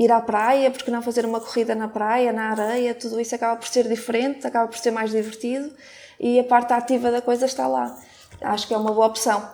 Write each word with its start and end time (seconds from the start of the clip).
ir 0.00 0.10
à 0.10 0.20
praia, 0.20 0.70
porque 0.70 0.90
não 0.90 1.02
fazer 1.02 1.26
uma 1.26 1.40
corrida 1.40 1.74
na 1.74 1.86
praia, 1.86 2.32
na 2.32 2.50
areia, 2.52 2.94
tudo 2.94 3.20
isso 3.20 3.34
acaba 3.34 3.56
por 3.56 3.68
ser 3.68 3.86
diferente, 3.86 4.46
acaba 4.46 4.66
por 4.66 4.78
ser 4.78 4.90
mais 4.90 5.10
divertido 5.10 5.70
e 6.18 6.40
a 6.40 6.44
parte 6.44 6.72
ativa 6.72 7.10
da 7.10 7.20
coisa 7.20 7.44
está 7.44 7.68
lá. 7.68 7.94
Acho 8.40 8.66
que 8.66 8.72
é 8.72 8.78
uma 8.78 8.92
boa 8.92 9.06
opção. 9.06 9.46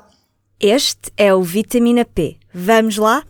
Este 0.60 1.10
é 1.16 1.34
o 1.34 1.42
Vitamina 1.42 2.04
P. 2.04 2.36
Vamos 2.54 2.96
lá? 2.96 3.24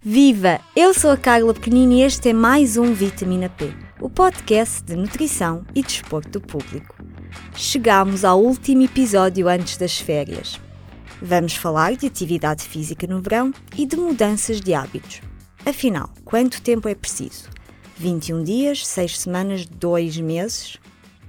Viva! 0.00 0.60
Eu 0.74 0.92
sou 0.92 1.10
a 1.10 1.16
Carla 1.16 1.54
Pequenini 1.54 2.00
e 2.00 2.02
este 2.02 2.30
é 2.30 2.32
mais 2.32 2.76
um 2.76 2.92
Vitamina 2.92 3.48
P, 3.48 3.72
o 4.02 4.10
podcast 4.10 4.82
de 4.82 4.96
nutrição 4.96 5.64
e 5.76 5.80
desporto 5.80 6.28
do 6.30 6.40
público. 6.40 6.96
Chegamos 7.54 8.24
ao 8.24 8.42
último 8.42 8.82
episódio 8.82 9.48
antes 9.48 9.76
das 9.76 9.96
férias. 9.96 10.60
Vamos 11.22 11.54
falar 11.54 11.94
de 11.94 12.08
atividade 12.08 12.64
física 12.64 13.06
no 13.06 13.22
verão 13.22 13.54
e 13.78 13.86
de 13.86 13.96
mudanças 13.96 14.60
de 14.60 14.74
hábitos. 14.74 15.20
Afinal, 15.64 16.10
quanto 16.24 16.60
tempo 16.60 16.88
é 16.88 16.96
preciso? 16.96 17.48
21 17.96 18.42
dias, 18.42 18.84
6 18.84 19.20
semanas, 19.20 19.66
2 19.66 20.18
meses? 20.18 20.78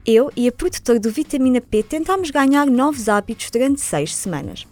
Eu 0.03 0.31
e 0.35 0.47
a 0.47 0.51
produtora 0.51 0.99
do 0.99 1.11
Vitamina 1.11 1.61
P 1.61 1.83
tentámos 1.83 2.31
ganhar 2.31 2.65
novos 2.65 3.07
hábitos 3.07 3.51
durante 3.51 3.81
6 3.81 4.15
semanas. 4.15 4.65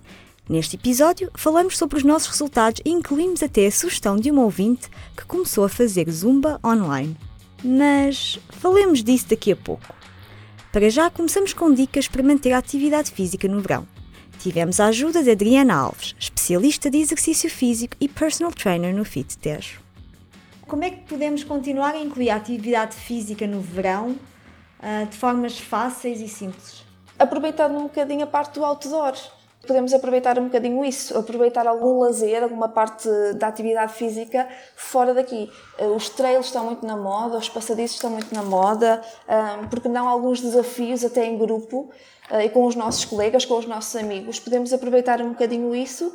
Neste 0.49 0.75
episódio, 0.75 1.29
falamos 1.35 1.77
sobre 1.77 1.97
os 1.97 2.03
nossos 2.03 2.29
resultados 2.29 2.81
e 2.83 2.89
incluímos 2.89 3.43
até 3.43 3.67
a 3.67 3.71
sugestão 3.71 4.15
de 4.15 4.31
uma 4.31 4.41
ouvinte 4.41 4.89
que 5.15 5.23
começou 5.23 5.63
a 5.63 5.69
fazer 5.69 6.09
zumba 6.09 6.59
online. 6.65 7.15
Mas 7.63 8.39
falemos 8.49 9.03
disso 9.03 9.29
daqui 9.29 9.51
a 9.51 9.55
pouco. 9.55 9.93
Para 10.71 10.89
já, 10.89 11.09
começamos 11.09 11.53
com 11.53 11.73
dicas 11.73 12.07
para 12.07 12.23
manter 12.23 12.53
a 12.53 12.57
atividade 12.57 13.11
física 13.11 13.47
no 13.47 13.59
verão. 13.59 13.87
Tivemos 14.39 14.79
a 14.79 14.87
ajuda 14.87 15.21
de 15.21 15.29
Adriana 15.29 15.75
Alves, 15.75 16.15
especialista 16.17 16.89
de 16.89 16.97
exercício 16.97 17.49
físico 17.49 17.95
e 17.99 18.07
personal 18.07 18.51
trainer 18.51 18.95
no 18.95 19.05
Fit 19.05 19.37
Tejo. 19.37 19.81
Como 20.67 20.83
é 20.83 20.89
que 20.89 21.01
podemos 21.07 21.43
continuar 21.43 21.93
a 21.93 21.99
incluir 21.99 22.29
a 22.29 22.37
atividade 22.37 22.95
física 22.95 23.45
no 23.45 23.61
verão 23.61 24.15
uh, 24.79 25.05
de 25.07 25.17
formas 25.17 25.59
fáceis 25.59 26.21
e 26.21 26.27
simples? 26.27 26.83
Aproveitando 27.19 27.77
um 27.77 27.83
bocadinho 27.83 28.23
a 28.23 28.27
parte 28.27 28.55
do 28.55 28.65
outdoor 28.65 29.13
Podemos 29.65 29.93
aproveitar 29.93 30.39
um 30.39 30.45
bocadinho 30.45 30.83
isso, 30.83 31.15
aproveitar 31.15 31.67
algum 31.67 31.99
lazer, 31.99 32.41
alguma 32.41 32.67
parte 32.67 33.07
da 33.35 33.47
atividade 33.47 33.93
física 33.93 34.47
fora 34.75 35.13
daqui. 35.13 35.51
Eh, 35.77 35.85
os 35.85 36.09
trails 36.09 36.47
estão 36.47 36.65
muito 36.65 36.83
na 36.85 36.97
moda, 36.97 37.37
os 37.37 37.47
passadiços 37.47 37.97
estão 37.97 38.09
muito 38.09 38.33
na 38.33 38.41
moda, 38.41 39.01
porque 39.69 39.87
não 39.87 40.09
alguns 40.09 40.41
desafios 40.41 41.05
até 41.05 41.25
em 41.25 41.37
grupo 41.37 41.91
eh, 42.31 42.45
e 42.45 42.49
com 42.49 42.65
os 42.65 42.75
nossos 42.75 43.05
colegas, 43.05 43.45
com 43.45 43.55
os 43.55 43.67
nossos 43.67 43.95
amigos. 43.95 44.39
Podemos 44.39 44.73
aproveitar 44.73 45.21
um 45.21 45.29
bocadinho 45.29 45.75
isso 45.75 46.11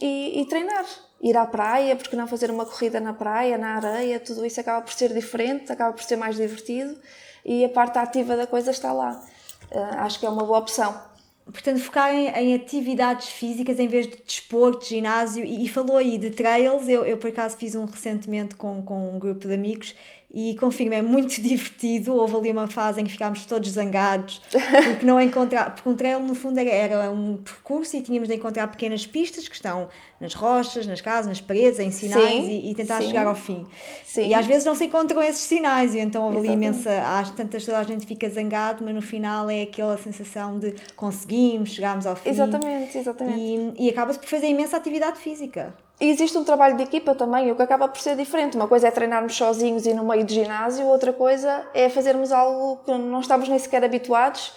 e, 0.00 0.42
e 0.42 0.44
treinar. 0.46 0.84
Ir 1.22 1.36
à 1.38 1.46
praia, 1.46 1.96
porque 1.96 2.14
não 2.14 2.26
fazer 2.26 2.50
uma 2.50 2.66
corrida 2.66 3.00
na 3.00 3.14
praia, 3.14 3.56
na 3.56 3.76
areia, 3.76 4.20
tudo 4.20 4.44
isso 4.44 4.60
acaba 4.60 4.82
por 4.82 4.92
ser 4.92 5.14
diferente, 5.14 5.72
acaba 5.72 5.94
por 5.94 6.02
ser 6.02 6.16
mais 6.16 6.36
divertido 6.36 6.94
e 7.42 7.64
a 7.64 7.68
parte 7.70 7.98
ativa 7.98 8.36
da 8.36 8.46
coisa 8.46 8.70
está 8.70 8.92
lá. 8.92 9.24
Eh, 9.70 9.78
acho 9.96 10.20
que 10.20 10.26
é 10.26 10.28
uma 10.28 10.44
boa 10.44 10.58
opção 10.58 11.15
portanto, 11.52 11.78
focar 11.80 12.12
em, 12.12 12.54
atividades 12.54 13.28
físicas 13.28 13.78
em 13.78 13.86
vez 13.86 14.06
de 14.06 14.16
desporto, 14.24 14.80
de 14.80 14.90
ginásio, 14.90 15.44
e, 15.44 15.64
e, 15.64 15.68
falou 15.68 15.96
aí 15.96 16.18
de 16.18 16.30
trails, 16.30 16.88
eu, 16.88 17.04
eu 17.04 17.16
por 17.16 17.28
acaso 17.28 17.56
fiz 17.56 17.74
um 17.74 17.84
recentemente 17.84 18.56
com, 18.56 18.82
com 18.82 19.14
um 19.14 19.18
grupo 19.18 19.46
de 19.46 19.54
amigos 19.54 19.94
e 20.32 20.54
confirmo, 20.56 20.94
é 20.94 21.02
muito 21.02 21.40
divertido. 21.42 22.14
Houve 22.14 22.36
ali 22.36 22.52
uma 22.52 22.66
fase 22.66 23.00
em 23.00 23.04
que 23.04 23.12
ficámos 23.12 23.46
todos 23.46 23.70
zangados 23.70 24.42
porque 24.50 25.06
não 25.06 25.20
encontrar, 25.20 25.74
porque 25.74 25.88
um 25.88 25.94
trail 25.94 26.20
no 26.20 26.34
fundo 26.34 26.58
era, 26.58 26.70
era 26.70 27.10
um 27.10 27.36
percurso 27.36 27.96
e 27.96 28.02
tínhamos 28.02 28.28
de 28.28 28.34
encontrar 28.34 28.66
pequenas 28.68 29.06
pistas 29.06 29.48
que 29.48 29.54
estão 29.54 29.88
nas 30.20 30.34
rochas, 30.34 30.86
nas 30.86 31.00
casas, 31.00 31.26
nas 31.26 31.40
paredes, 31.40 31.78
em 31.78 31.90
sinais 31.90 32.46
e, 32.46 32.70
e, 32.70 32.74
tentar 32.74 33.00
sim. 33.00 33.08
chegar 33.08 33.26
ao 33.26 33.34
fim. 33.34 33.66
Sim. 34.04 34.28
E 34.28 34.34
às 34.34 34.46
vezes 34.46 34.64
não 34.64 34.74
se 34.74 34.86
encontram 34.86 35.22
esses 35.22 35.42
sinais 35.42 35.94
e 35.94 35.98
então 35.98 36.24
houve 36.24 36.38
ali 36.38 36.48
imensa, 36.48 37.02
às 37.18 37.30
tantas 37.30 37.64
toda 37.64 37.78
a 37.78 37.82
gente 37.82 38.06
fica 38.06 38.28
zangado, 38.28 38.82
mas 38.84 38.94
no 38.94 39.02
final 39.02 39.50
é 39.50 39.62
aquela 39.62 39.96
sensação 39.98 40.58
de 40.58 40.74
conseguimos, 40.94 41.70
chegámos 41.70 42.06
ao 42.06 42.16
fim. 42.16 42.30
Exatamente, 42.30 42.96
exatamente. 42.96 43.38
E, 43.78 43.86
e 43.86 43.90
acaba-se 43.90 44.18
por 44.18 44.28
fazer 44.28 44.46
imensa 44.46 44.76
atividade 44.76 45.18
física. 45.18 45.74
E 45.98 46.10
existe 46.10 46.36
um 46.36 46.44
trabalho 46.44 46.76
de 46.76 46.82
equipa 46.82 47.14
também, 47.14 47.50
o 47.50 47.56
que 47.56 47.62
acaba 47.62 47.88
por 47.88 48.00
ser 48.00 48.16
diferente. 48.16 48.56
Uma 48.56 48.68
coisa 48.68 48.88
é 48.88 48.90
treinarmos 48.90 49.34
sozinhos 49.34 49.86
e 49.86 49.94
no 49.94 50.04
meio 50.04 50.24
de 50.24 50.34
ginásio, 50.34 50.86
outra 50.86 51.12
coisa 51.12 51.66
é 51.72 51.88
fazermos 51.88 52.32
algo 52.32 52.84
que 52.84 52.92
não 52.92 53.20
estamos 53.20 53.48
nem 53.48 53.58
sequer 53.58 53.82
habituados, 53.82 54.52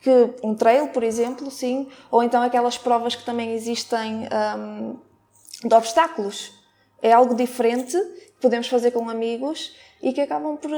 que 0.00 0.10
um 0.42 0.54
trail, 0.54 0.88
por 0.88 1.04
exemplo, 1.04 1.50
sim, 1.50 1.88
ou 2.10 2.22
então 2.22 2.42
aquelas 2.42 2.76
provas 2.76 3.14
que 3.14 3.24
também 3.24 3.52
existem 3.52 4.28
um, 4.58 4.98
de 5.68 5.74
obstáculos. 5.74 6.52
É 7.00 7.12
algo 7.12 7.34
diferente 7.34 7.96
que 7.96 8.40
podemos 8.40 8.66
fazer 8.66 8.90
com 8.90 9.08
amigos 9.08 9.76
e 10.02 10.12
que 10.12 10.20
acabam 10.20 10.56
por, 10.56 10.70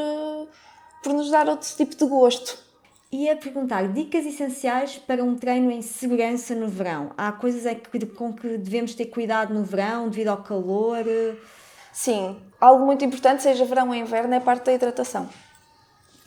por 1.02 1.12
nos 1.14 1.30
dar 1.30 1.48
outro 1.48 1.68
tipo 1.74 1.96
de 1.96 2.04
gosto 2.04 2.71
ia 3.12 3.36
perguntar 3.36 3.88
dicas 3.88 4.24
essenciais 4.24 4.96
para 4.96 5.22
um 5.22 5.36
treino 5.36 5.70
em 5.70 5.82
segurança 5.82 6.54
no 6.54 6.66
verão. 6.66 7.12
Há 7.16 7.30
coisas 7.30 7.64
com 8.16 8.32
que 8.32 8.56
devemos 8.56 8.94
ter 8.94 9.06
cuidado 9.06 9.52
no 9.52 9.62
verão 9.62 10.08
devido 10.08 10.28
ao 10.28 10.38
calor? 10.38 11.04
Sim, 11.92 12.40
algo 12.58 12.86
muito 12.86 13.04
importante, 13.04 13.42
seja 13.42 13.66
verão 13.66 13.88
ou 13.88 13.94
inverno, 13.94 14.32
é 14.32 14.38
a 14.38 14.40
parte 14.40 14.64
da 14.64 14.72
hidratação. 14.72 15.28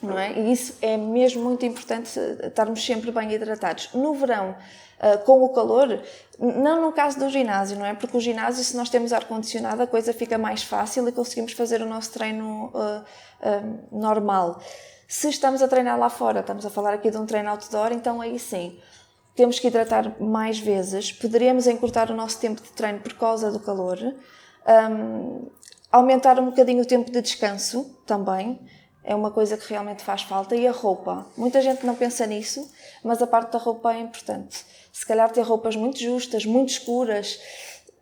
Não 0.00 0.16
é? 0.16 0.38
E 0.38 0.52
isso 0.52 0.76
é 0.80 0.96
mesmo 0.96 1.42
muito 1.42 1.66
importante 1.66 2.08
estarmos 2.44 2.84
sempre 2.84 3.10
bem 3.10 3.32
hidratados. 3.32 3.90
No 3.92 4.14
verão, 4.14 4.54
ah, 4.98 5.18
com 5.18 5.42
o 5.42 5.48
calor, 5.50 6.00
não 6.38 6.80
no 6.80 6.92
caso 6.92 7.18
do 7.18 7.28
ginásio, 7.28 7.78
não 7.78 7.84
é? 7.84 7.94
Porque 7.94 8.16
o 8.16 8.20
ginásio, 8.20 8.64
se 8.64 8.76
nós 8.76 8.88
temos 8.88 9.12
ar-condicionado, 9.12 9.82
a 9.82 9.86
coisa 9.86 10.12
fica 10.12 10.38
mais 10.38 10.62
fácil 10.62 11.06
e 11.08 11.12
conseguimos 11.12 11.52
fazer 11.52 11.82
o 11.82 11.86
nosso 11.86 12.12
treino 12.12 12.72
uh, 12.74 13.02
uh, 13.42 13.98
normal. 13.98 14.60
Se 15.08 15.28
estamos 15.28 15.62
a 15.62 15.68
treinar 15.68 15.96
lá 15.98 16.10
fora, 16.10 16.40
estamos 16.40 16.66
a 16.66 16.70
falar 16.70 16.92
aqui 16.94 17.10
de 17.10 17.16
um 17.16 17.26
treino 17.26 17.48
outdoor, 17.50 17.92
então 17.92 18.20
aí 18.20 18.38
sim, 18.40 18.76
temos 19.36 19.60
que 19.60 19.68
hidratar 19.68 20.20
mais 20.20 20.58
vezes, 20.58 21.12
poderíamos 21.12 21.68
encurtar 21.68 22.10
o 22.10 22.14
nosso 22.14 22.40
tempo 22.40 22.60
de 22.60 22.70
treino 22.70 22.98
por 22.98 23.14
causa 23.14 23.50
do 23.52 23.60
calor, 23.60 23.98
um, 24.90 25.48
aumentar 25.92 26.40
um 26.40 26.46
bocadinho 26.46 26.82
o 26.82 26.86
tempo 26.86 27.08
de 27.10 27.22
descanso 27.22 27.96
também, 28.04 28.58
é 29.04 29.14
uma 29.14 29.30
coisa 29.30 29.56
que 29.56 29.70
realmente 29.70 30.02
faz 30.02 30.22
falta, 30.22 30.56
e 30.56 30.66
a 30.66 30.72
roupa. 30.72 31.24
Muita 31.36 31.62
gente 31.62 31.86
não 31.86 31.94
pensa 31.94 32.26
nisso, 32.26 32.68
mas 33.04 33.22
a 33.22 33.26
parte 33.28 33.52
da 33.52 33.58
roupa 33.58 33.94
é 33.94 34.00
importante. 34.00 34.66
Se 34.92 35.06
calhar 35.06 35.30
ter 35.30 35.42
roupas 35.42 35.76
muito 35.76 36.00
justas, 36.00 36.44
muito 36.44 36.70
escuras, 36.70 37.38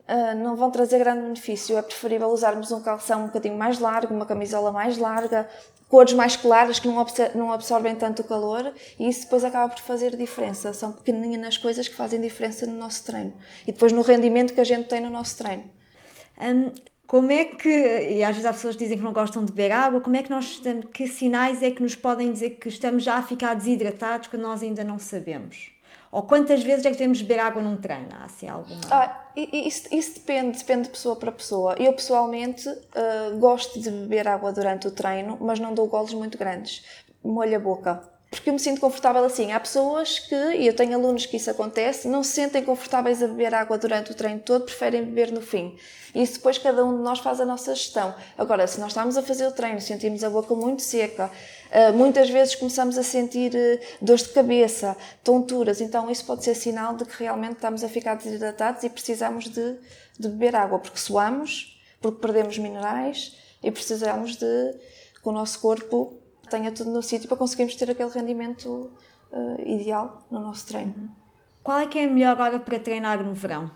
Uh, 0.07 0.37
não 0.37 0.55
vão 0.55 0.71
trazer 0.71 0.99
grande 0.99 1.23
benefício. 1.23 1.79
É 1.79 1.81
preferível 1.81 2.29
usarmos 2.29 2.71
um 2.71 2.83
calção 2.83 3.23
um 3.23 3.27
bocadinho 3.29 3.57
mais 3.57 3.79
largo, 3.79 4.13
uma 4.13 4.27
camisola 4.27 4.71
mais 4.71 4.99
larga, 4.99 5.49
cores 5.89 6.13
mais 6.13 6.37
claras 6.37 6.79
que 6.79 6.89
não 6.89 7.53
absorvem 7.53 7.95
tanto 7.95 8.23
o 8.23 8.25
calor 8.25 8.73
e 8.99 9.09
isso 9.09 9.23
depois 9.23 9.45
acaba 9.45 9.73
por 9.73 9.81
fazer 9.81 10.17
diferença. 10.17 10.73
São 10.73 10.93
pequeninas 10.93 11.57
coisas 11.57 11.87
que 11.87 11.95
fazem 11.95 12.21
diferença 12.21 12.67
no 12.67 12.77
nosso 12.77 13.05
treino 13.05 13.33
e 13.67 13.73
depois 13.73 13.93
no 13.93 14.03
rendimento 14.03 14.55
que 14.55 14.61
a 14.61 14.65
gente 14.65 14.89
tem 14.89 15.01
no 15.01 15.11
nosso 15.11 15.37
treino. 15.37 15.65
Um, 16.41 16.73
como 17.07 17.31
é 17.31 17.45
que, 17.45 17.69
e 17.69 18.25
às 18.25 18.31
vezes 18.31 18.47
há 18.47 18.53
pessoas 18.53 18.77
que 18.77 18.83
dizem 18.83 18.99
que 18.99 19.05
não 19.05 19.13
gostam 19.13 19.45
de 19.45 19.53
beber 19.53 19.73
água, 19.73 20.01
como 20.01 20.17
é 20.17 20.23
que 20.23 20.31
nós 20.31 20.47
estamos, 20.47 20.87
que 20.93 21.07
sinais 21.07 21.63
é 21.63 21.71
que 21.71 21.83
nos 21.83 21.95
podem 21.95 22.33
dizer 22.33 22.51
que 22.51 22.69
estamos 22.69 23.05
já 23.05 23.17
a 23.17 23.23
ficar 23.23 23.55
desidratados 23.55 24.29
quando 24.29 24.43
nós 24.43 24.63
ainda 24.63 24.83
não 24.83 24.99
sabemos? 24.99 25.74
Ou 26.15 26.23
quantas 26.23 26.63
vezes 26.63 26.87
é 26.87 26.91
que 26.91 26.97
devemos 26.97 27.21
beber 27.21 27.41
água 27.41 27.61
num 27.61 27.77
treino? 27.77 28.07
Há 28.13 28.27
assim 28.27 28.49
alguma? 28.49 28.81
Ah, 28.89 29.25
isso, 29.37 29.93
isso, 29.93 30.15
depende, 30.15 30.57
depende 30.57 30.83
de 30.83 30.91
pessoa 30.91 31.17
para 31.17 31.33
pessoa. 31.33 31.75
Eu 31.77 31.93
pessoalmente 31.93 32.69
uh, 32.69 33.37
gosto 33.41 33.81
de 33.81 33.91
beber 33.91 34.29
água 34.29 34.53
durante 34.53 34.87
o 34.87 34.93
treino, 34.93 35.37
mas 35.41 35.59
não 35.59 35.75
dou 35.75 35.89
golos 35.89 36.15
muito 36.15 36.39
grandes. 36.39 36.85
Molho 37.21 37.57
a 37.57 37.59
boca. 37.59 38.01
Porque 38.31 38.49
eu 38.49 38.53
me 38.53 38.61
sinto 38.61 38.81
confortável 38.81 39.25
assim. 39.25 39.51
Há 39.51 39.59
pessoas 39.59 40.21
que, 40.21 40.35
e 40.35 40.69
eu 40.69 40.75
tenho 40.77 40.95
alunos 40.95 41.27
que 41.27 41.37
isso 41.37 41.51
acontece, 41.51 42.07
não 42.07 42.23
se 42.23 42.31
sentem 42.31 42.63
confortáveis 42.65 43.21
a 43.21 43.27
beber 43.27 43.53
água 43.53 43.77
durante 43.77 44.13
o 44.13 44.15
treino 44.15 44.39
todo, 44.39 44.67
preferem 44.67 45.05
beber 45.05 45.33
no 45.33 45.41
fim. 45.41 45.77
Isso 46.15 46.35
depois 46.35 46.59
cada 46.59 46.85
um 46.85 46.97
de 46.97 47.03
nós 47.03 47.19
faz 47.19 47.41
a 47.41 47.45
nossa 47.45 47.75
gestão. 47.75 48.15
Agora, 48.39 48.69
se 48.69 48.79
nós 48.79 48.91
estamos 48.91 49.17
a 49.17 49.23
fazer 49.23 49.49
o 49.49 49.53
treino, 49.53 49.81
sentimos 49.81 50.23
a 50.23 50.31
boca 50.31 50.55
muito 50.55 50.81
seca, 50.81 51.29
muitas 51.93 52.31
vezes 52.31 52.55
começamos 52.55 52.97
a 52.97 53.03
sentir 53.03 53.53
ah, 53.57 53.97
dores 54.01 54.23
de 54.23 54.29
cabeça, 54.29 54.97
tonturas, 55.25 55.81
então 55.81 56.09
isso 56.09 56.25
pode 56.25 56.45
ser 56.45 56.55
sinal 56.55 56.95
de 56.97 57.05
que 57.05 57.23
realmente 57.23 57.55
estamos 57.55 57.83
a 57.83 57.89
ficar 57.89 58.15
desidratados 58.15 58.85
e 58.85 58.89
precisamos 58.89 59.49
de, 59.49 59.77
de 60.19 60.29
beber 60.29 60.55
água, 60.55 60.79
porque 60.79 60.99
suamos, 60.99 61.81
porque 62.01 62.21
perdemos 62.21 62.59
minerais 62.59 63.37
e 63.63 63.73
precisamos 63.73 64.37
de 64.37 64.75
que 65.21 65.29
o 65.29 65.33
nosso 65.33 65.59
corpo 65.61 66.15
tenha 66.49 66.71
tudo 66.71 66.91
no 66.91 67.03
sítio 67.03 67.27
para 67.27 67.37
conseguirmos 67.37 67.75
ter 67.75 67.91
aquele 67.91 68.11
rendimento 68.11 68.93
uh, 69.33 69.61
ideal 69.69 70.25
no 70.31 70.39
nosso 70.39 70.67
treino. 70.67 71.11
Qual 71.63 71.79
é 71.81 71.87
que 71.87 71.99
é 71.99 72.05
a 72.05 72.09
melhor 72.09 72.39
hora 72.41 72.61
para 72.61 72.79
treinar 72.79 73.25
no 73.25 73.35
verão? 73.35 73.71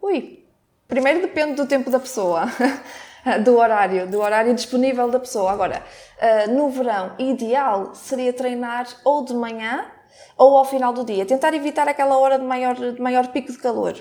Ui, 0.00 0.44
primeiro 0.88 1.20
depende 1.20 1.54
do 1.54 1.66
tempo 1.66 1.90
da 1.90 2.00
pessoa. 2.00 2.46
do 3.44 3.56
horário, 3.56 4.06
do 4.06 4.20
horário 4.20 4.54
disponível 4.54 5.10
da 5.10 5.18
pessoa. 5.20 5.50
Agora, 5.50 5.82
uh, 6.18 6.50
no 6.52 6.70
verão, 6.70 7.12
ideal 7.18 7.94
seria 7.94 8.32
treinar 8.32 8.86
ou 9.04 9.24
de 9.24 9.34
manhã 9.34 9.86
ou 10.36 10.56
ao 10.56 10.64
final 10.64 10.92
do 10.92 11.04
dia. 11.04 11.26
Tentar 11.26 11.54
evitar 11.54 11.88
aquela 11.88 12.18
hora 12.18 12.38
de 12.38 12.44
maior, 12.44 12.74
de 12.74 13.00
maior 13.00 13.28
pico 13.28 13.52
de 13.52 13.58
calor. 13.58 13.94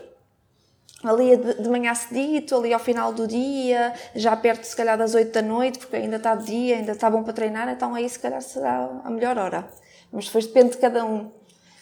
Ali 1.03 1.37
de, 1.37 1.61
de 1.61 1.69
manhã 1.69 1.93
cedito, 1.93 2.55
ali 2.57 2.73
ao 2.73 2.79
final 2.79 3.13
do 3.13 3.25
dia, 3.25 3.93
já 4.13 4.35
perto 4.35 4.65
se 4.65 4.75
calhar 4.75 4.97
das 4.97 5.15
8 5.15 5.31
da 5.31 5.41
noite, 5.41 5.79
porque 5.79 5.95
ainda 5.95 6.17
está 6.17 6.35
de 6.35 6.45
dia, 6.45 6.75
ainda 6.75 6.91
está 6.91 7.09
bom 7.09 7.23
para 7.23 7.31
treinar, 7.31 7.69
então 7.69 7.95
aí 7.95 8.09
se 8.09 8.19
calhar 8.19 8.41
será 8.41 8.89
a 9.03 9.09
melhor 9.09 9.37
hora. 9.37 9.65
Mas 10.11 10.25
depois 10.25 10.45
depende 10.45 10.71
de 10.71 10.77
cada 10.77 11.05
um 11.05 11.31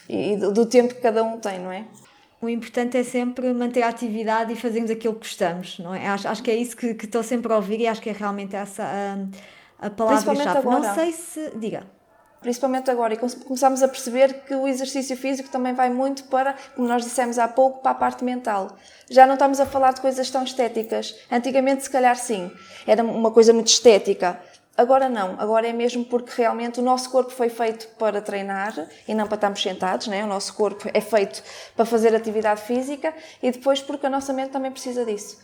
e 0.10 0.38
do 0.38 0.66
tempo 0.66 0.94
que 0.94 1.02
cada 1.02 1.24
um 1.24 1.40
tem, 1.40 1.60
não 1.60 1.72
é? 1.72 1.86
O 2.40 2.48
importante 2.48 2.98
é 2.98 3.04
sempre 3.04 3.52
manter 3.52 3.82
a 3.82 3.88
atividade 3.88 4.54
e 4.54 4.56
fazermos 4.56 4.92
aquilo 4.92 5.16
que 5.16 5.22
gostamos, 5.22 5.80
não 5.80 5.94
é? 5.94 6.08
Acho, 6.08 6.28
acho 6.28 6.44
que 6.44 6.52
é 6.52 6.56
isso 6.56 6.78
que, 6.78 6.88
estou 6.88 7.24
sempre 7.24 7.52
a 7.52 7.56
ouvir 7.56 7.80
e 7.80 7.88
acho 7.88 8.00
que 8.00 8.10
é 8.10 8.14
realmente 8.14 8.56
essa 8.56 8.84
a, 8.84 9.88
a 9.88 9.90
palavra-chave. 9.90 10.68
Não 10.68 10.94
sei 10.94 11.12
se. 11.12 11.52
Diga. 11.56 11.98
Principalmente 12.40 12.92
agora, 12.92 13.16
e 13.16 13.18
começamos 13.18 13.82
a 13.82 13.88
perceber 13.88 14.46
que 14.46 14.54
o 14.54 14.68
exercício 14.68 15.18
físico 15.18 15.50
também 15.50 15.74
vai 15.74 15.90
muito 15.90 16.26
para, 16.26 16.56
como 16.76 16.88
nós 16.88 17.04
dissemos 17.04 17.40
há 17.40 17.48
pouco, 17.48 17.82
para 17.82 17.92
a 17.92 17.96
parte 17.96 18.24
mental. 18.24 18.78
Já 19.10 19.26
não 19.26 19.34
estamos 19.34 19.60
a 19.60 19.66
falar 19.66 19.94
de 19.94 20.02
coisas 20.02 20.30
tão 20.30 20.44
estéticas. 20.44 21.16
Antigamente, 21.32 21.84
se 21.84 21.90
calhar, 21.90 22.16
sim, 22.16 22.52
era 22.86 23.04
uma 23.04 23.32
coisa 23.32 23.52
muito 23.52 23.68
estética. 23.68 24.40
Agora 24.78 25.10
não, 25.10 25.36
agora 25.40 25.68
é 25.68 25.74
mesmo 25.74 26.06
porque 26.06 26.32
realmente 26.38 26.80
o 26.80 26.84
nosso 26.84 27.10
corpo 27.10 27.32
foi 27.32 27.50
feito 27.50 27.88
para 27.98 28.22
treinar 28.22 28.88
e 29.08 29.16
não 29.16 29.26
para 29.26 29.34
estarmos 29.34 29.60
sentados, 29.60 30.06
né? 30.06 30.24
o 30.24 30.28
nosso 30.28 30.54
corpo 30.54 30.88
é 30.94 31.02
feito 31.02 31.42
para 31.76 31.84
fazer 31.84 32.16
atividade 32.16 32.62
física 32.62 33.12
e 33.42 33.50
depois 33.50 33.82
porque 33.82 34.06
a 34.06 34.10
nossa 34.10 34.32
mente 34.32 34.52
também 34.52 34.72
precisa 34.72 35.04
disso. 35.04 35.40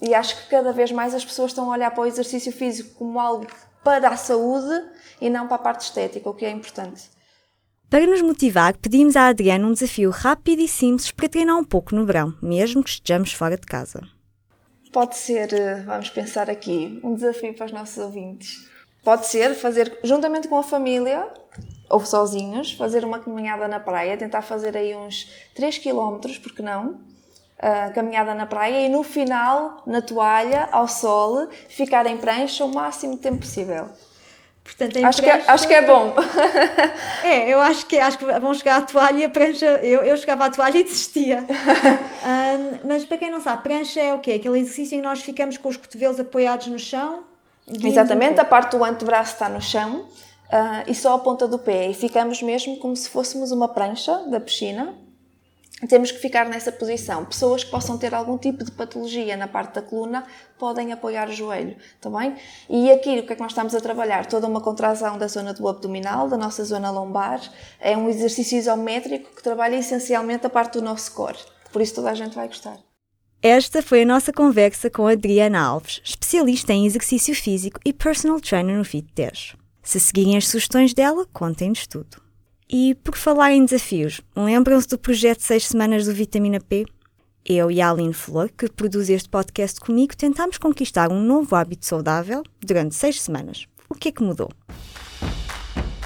E 0.00 0.14
acho 0.14 0.34
que 0.34 0.48
cada 0.48 0.72
vez 0.72 0.90
mais 0.90 1.14
as 1.14 1.22
pessoas 1.22 1.50
estão 1.50 1.70
a 1.70 1.74
olhar 1.74 1.90
para 1.90 2.00
o 2.00 2.06
exercício 2.06 2.50
físico 2.50 2.94
como 2.94 3.20
algo 3.20 3.46
para 3.84 4.08
a 4.08 4.16
saúde 4.16 4.82
e 5.20 5.28
não 5.28 5.46
para 5.46 5.56
a 5.56 5.60
parte 5.60 5.82
estética, 5.82 6.30
o 6.30 6.34
que 6.34 6.46
é 6.46 6.50
importante. 6.50 7.02
Para 7.90 8.06
nos 8.06 8.22
motivar, 8.22 8.78
pedimos 8.78 9.14
à 9.14 9.26
Adriana 9.26 9.66
um 9.66 9.74
desafio 9.74 10.08
rápido 10.08 10.62
e 10.62 10.68
simples 10.68 11.10
para 11.10 11.28
treinar 11.28 11.58
um 11.58 11.64
pouco 11.64 11.94
no 11.94 12.06
verão, 12.06 12.34
mesmo 12.40 12.82
que 12.82 12.88
estejamos 12.88 13.34
fora 13.34 13.58
de 13.58 13.66
casa. 13.66 14.00
Pode 14.90 15.18
ser, 15.18 15.52
eh, 15.52 15.82
vamos 15.84 16.08
pensar 16.08 16.48
aqui, 16.48 16.98
um 17.04 17.14
desafio 17.14 17.52
para 17.52 17.66
os 17.66 17.72
nossos 17.72 17.98
ouvintes. 17.98 18.69
Pode 19.02 19.26
ser 19.26 19.54
fazer, 19.54 19.98
juntamente 20.02 20.46
com 20.46 20.58
a 20.58 20.62
família, 20.62 21.26
ou 21.90 22.04
sozinhos, 22.04 22.72
fazer 22.72 23.04
uma 23.04 23.18
caminhada 23.18 23.66
na 23.66 23.80
praia, 23.80 24.16
tentar 24.16 24.42
fazer 24.42 24.76
aí 24.76 24.94
uns 24.94 25.28
3 25.54 25.78
km, 25.78 26.20
porque 26.42 26.62
não? 26.62 27.00
Uh, 27.58 27.92
caminhada 27.94 28.32
na 28.32 28.46
praia 28.46 28.86
e 28.86 28.88
no 28.88 29.02
final, 29.02 29.82
na 29.86 30.00
toalha, 30.00 30.68
ao 30.72 30.86
sol, 30.86 31.48
ficar 31.68 32.06
em 32.06 32.16
prancha 32.16 32.64
o 32.64 32.72
máximo 32.72 33.16
de 33.16 33.20
tempo 33.20 33.38
possível. 33.38 33.88
Portanto, 34.62 35.04
acho, 35.04 35.22
prancha... 35.22 35.38
que 35.38 35.48
é, 35.48 35.52
acho 35.52 35.68
que 35.68 35.74
é 35.74 35.82
bom. 35.82 36.14
É, 37.22 37.52
eu 37.52 37.60
acho 37.60 37.84
que, 37.86 37.98
acho 37.98 38.16
que 38.16 38.24
vão 38.24 38.54
chegar 38.54 38.78
à 38.78 38.82
toalha 38.82 39.18
e 39.18 39.24
a 39.24 39.28
prancha. 39.28 39.66
Eu, 39.82 40.02
eu 40.02 40.16
chegava 40.16 40.46
à 40.46 40.50
toalha 40.50 40.78
e 40.78 40.84
desistia. 40.84 41.44
uh, 41.44 42.80
mas 42.86 43.04
para 43.04 43.18
quem 43.18 43.30
não 43.30 43.40
sabe, 43.40 43.62
prancha 43.62 44.00
é 44.00 44.14
o 44.14 44.20
quê? 44.20 44.32
Aquele 44.32 44.58
exercício 44.58 44.94
em 44.94 45.00
que 45.00 45.06
nós 45.06 45.20
ficamos 45.20 45.58
com 45.58 45.68
os 45.68 45.76
cotovelos 45.76 46.18
apoiados 46.18 46.68
no 46.68 46.78
chão 46.78 47.29
Exatamente, 47.82 48.40
a 48.40 48.44
parte 48.44 48.76
do 48.76 48.84
antebraço 48.84 49.34
está 49.34 49.48
no 49.48 49.60
chão 49.60 50.00
uh, 50.00 50.84
e 50.86 50.94
só 50.94 51.14
a 51.14 51.18
ponta 51.18 51.46
do 51.46 51.58
pé. 51.58 51.88
E 51.88 51.94
ficamos 51.94 52.42
mesmo 52.42 52.76
como 52.78 52.96
se 52.96 53.08
fôssemos 53.08 53.52
uma 53.52 53.68
prancha 53.68 54.24
da 54.28 54.40
piscina. 54.40 54.94
Temos 55.88 56.12
que 56.12 56.18
ficar 56.18 56.46
nessa 56.46 56.70
posição. 56.70 57.24
Pessoas 57.24 57.64
que 57.64 57.70
possam 57.70 57.96
ter 57.96 58.14
algum 58.14 58.36
tipo 58.36 58.62
de 58.62 58.70
patologia 58.70 59.34
na 59.34 59.48
parte 59.48 59.76
da 59.76 59.82
coluna 59.82 60.26
podem 60.58 60.92
apoiar 60.92 61.26
o 61.26 61.32
joelho, 61.32 61.74
está 61.94 62.10
bem? 62.10 62.36
E 62.68 62.92
aqui 62.92 63.20
o 63.20 63.26
que 63.26 63.32
é 63.32 63.36
que 63.36 63.40
nós 63.40 63.52
estamos 63.52 63.74
a 63.74 63.80
trabalhar? 63.80 64.26
Toda 64.26 64.46
uma 64.46 64.60
contração 64.60 65.16
da 65.16 65.26
zona 65.26 65.54
do 65.54 65.66
abdominal, 65.66 66.28
da 66.28 66.36
nossa 66.36 66.62
zona 66.64 66.90
lombar. 66.90 67.40
É 67.80 67.96
um 67.96 68.10
exercício 68.10 68.58
isométrico 68.58 69.34
que 69.34 69.42
trabalha 69.42 69.76
essencialmente 69.76 70.46
a 70.46 70.50
parte 70.50 70.74
do 70.74 70.82
nosso 70.82 71.14
core. 71.14 71.38
Por 71.72 71.80
isso 71.80 71.94
toda 71.94 72.10
a 72.10 72.14
gente 72.14 72.34
vai 72.34 72.46
gostar. 72.46 72.76
Esta 73.42 73.80
foi 73.80 74.02
a 74.02 74.06
nossa 74.06 74.34
conversa 74.34 74.90
com 74.90 75.06
Adriana 75.06 75.62
Alves, 75.62 76.02
especialista 76.04 76.74
em 76.74 76.84
exercício 76.84 77.34
físico 77.34 77.80
e 77.82 77.90
personal 77.90 78.38
trainer 78.38 78.76
no 78.76 78.84
Fit 78.84 79.08
10. 79.14 79.56
Se 79.82 79.98
seguirem 79.98 80.36
as 80.36 80.46
sugestões 80.46 80.92
dela, 80.92 81.26
contem-nos 81.32 81.86
tudo. 81.86 82.20
E 82.68 82.94
por 82.96 83.16
falar 83.16 83.52
em 83.52 83.64
desafios, 83.64 84.20
lembram-se 84.36 84.88
do 84.88 84.98
projeto 84.98 85.40
6 85.40 85.68
semanas 85.68 86.04
do 86.04 86.12
Vitamina 86.12 86.60
P? 86.60 86.84
Eu 87.42 87.70
e 87.70 87.80
a 87.80 87.90
Aline 87.90 88.12
Flor, 88.12 88.50
que 88.50 88.70
produz 88.70 89.08
este 89.08 89.30
podcast 89.30 89.80
comigo, 89.80 90.14
tentámos 90.14 90.58
conquistar 90.58 91.10
um 91.10 91.22
novo 91.22 91.56
hábito 91.56 91.86
saudável 91.86 92.42
durante 92.60 92.94
6 92.94 93.22
semanas. 93.22 93.66
O 93.88 93.94
que 93.94 94.10
é 94.10 94.12
que 94.12 94.22
mudou? 94.22 94.50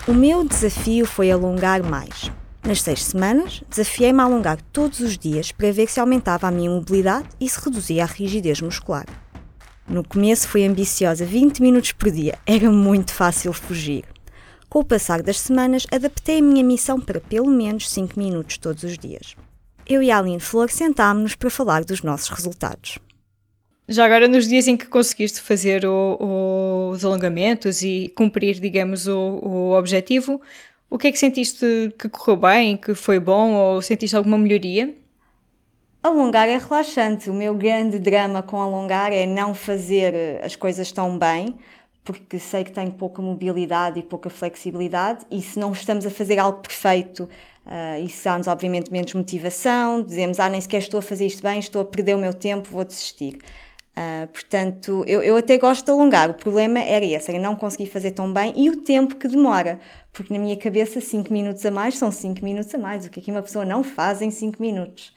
O 0.07 0.15
meu 0.15 0.45
desafio 0.45 1.05
foi 1.05 1.33
alongar 1.33 1.83
mais. 1.83 2.31
Nas 2.67 2.81
seis 2.81 3.05
semanas, 3.05 3.63
desafiei-me 3.69 4.21
a 4.21 4.25
alongar 4.25 4.59
todos 4.73 5.01
os 5.01 5.19
dias 5.19 5.53
para 5.53 5.71
ver 5.71 5.87
se 5.87 6.01
aumentava 6.01 6.49
a 6.49 6.51
minha 6.51 6.71
mobilidade 6.71 7.29
e 7.39 7.47
se 7.47 7.61
reduzia 7.63 8.05
a 8.05 8.07
rigidez 8.07 8.63
muscular. 8.63 9.05
No 9.87 10.03
começo 10.03 10.49
fui 10.49 10.65
ambiciosa 10.65 11.27
20 11.27 11.61
minutos 11.61 11.93
por 11.93 12.11
dia, 12.11 12.39
era 12.47 12.71
muito 12.71 13.13
fácil 13.13 13.53
fugir. 13.53 14.05
Com 14.71 14.79
o 14.79 14.85
passar 14.85 15.23
das 15.23 15.39
semanas, 15.41 15.87
adaptei 15.93 16.39
a 16.39 16.43
minha 16.43 16.65
missão 16.65 16.99
para 16.99 17.21
pelo 17.21 17.51
menos 17.51 17.91
5 17.91 18.19
minutos 18.19 18.57
todos 18.57 18.83
os 18.83 18.97
dias. 18.97 19.37
Eu 19.87 20.03
e 20.03 20.11
a 20.11 20.19
Aline 20.19 20.41
Flor 20.41 20.71
sentámos-nos 20.71 21.35
para 21.35 21.51
falar 21.51 21.85
dos 21.85 22.03
nossos 22.03 22.31
resultados. 22.31 22.99
Já 23.87 24.07
agora, 24.07 24.27
nos 24.27 24.49
dias 24.49 24.67
em 24.67 24.79
que 24.79 24.87
conseguiste 24.87 25.43
fazer 25.43 25.85
o, 25.85 26.17
o, 26.19 26.91
os 26.93 27.05
alongamentos 27.05 27.83
e 27.83 28.11
cumprir, 28.17 28.59
digamos, 28.59 29.07
o, 29.07 29.19
o 29.43 29.79
objetivo, 29.79 30.41
o 30.91 30.99
que 30.99 31.09
é 31.09 31.13
que 31.13 31.19
sentiste 31.19 31.95
que 31.99 32.09
correu 32.09 32.37
bem, 32.37 32.77
que 32.77 32.95
foi 32.95 33.19
bom 33.19 33.55
ou 33.55 33.83
sentiste 33.83 34.17
alguma 34.17 34.39
melhoria? 34.39 34.95
Alongar 36.03 36.49
é 36.49 36.59
relaxante. 36.59 37.31
O 37.31 37.35
meu 37.35 37.55
grande 37.55 37.99
drama 37.99 38.43
com 38.43 38.61
alongar 38.61 39.11
é 39.13 39.25
não 39.25 39.55
fazer 39.55 40.15
eh, 40.15 40.41
as 40.45 40.55
coisas 40.55 40.93
tão 40.93 41.19
bem, 41.19 41.59
porque 42.05 42.39
sei 42.39 42.63
que 42.63 42.71
tenho 42.71 42.93
pouca 42.93 43.23
mobilidade 43.23 43.99
e 43.99 44.03
pouca 44.03 44.29
flexibilidade, 44.29 45.25
e 45.31 45.41
se 45.41 45.59
não 45.59 45.73
estamos 45.73 46.05
a 46.05 46.11
fazer 46.11 46.39
algo 46.39 46.61
perfeito, 46.61 47.23
uh, 47.65 48.05
isso 48.05 48.23
dá-nos 48.23 48.47
obviamente 48.47 48.93
menos 48.93 49.15
motivação, 49.15 50.03
dizemos, 50.03 50.39
ah, 50.39 50.51
nem 50.51 50.61
sequer 50.61 50.79
estou 50.79 50.99
a 50.99 51.03
fazer 51.03 51.25
isto 51.27 51.43
bem, 51.43 51.59
estou 51.59 51.81
a 51.81 51.85
perder 51.85 52.15
o 52.15 52.19
meu 52.19 52.35
tempo, 52.35 52.69
vou 52.71 52.85
desistir. 52.85 53.39
Uh, 53.97 54.27
portanto, 54.27 55.05
eu, 55.07 55.23
eu 55.23 55.37
até 55.37 55.57
gosto 55.57 55.85
de 55.85 55.91
alongar. 55.93 56.31
O 56.31 56.35
problema 56.35 56.81
era 56.81 57.05
esse, 57.05 57.31
era 57.31 57.41
não 57.41 57.55
conseguir 57.55 57.87
fazer 57.87 58.11
tão 58.11 58.33
bem 58.33 58.53
e 58.57 58.69
o 58.69 58.83
tempo 58.83 59.15
que 59.15 59.29
demora. 59.29 59.79
Porque 60.13 60.33
na 60.33 60.41
minha 60.41 60.57
cabeça, 60.57 61.01
5 61.01 61.33
minutos 61.33 61.65
a 61.65 61.71
mais 61.71 61.97
são 61.97 62.11
5 62.11 62.45
minutos 62.45 62.75
a 62.75 62.79
mais. 62.79 63.07
O 63.07 63.11
que 63.11 63.21
é 63.21 63.23
que 63.23 63.31
uma 63.31 63.43
pessoa 63.43 63.65
não 63.65 63.85
faz 63.85 64.21
em 64.21 64.31
5 64.31 64.61
minutos? 64.61 65.15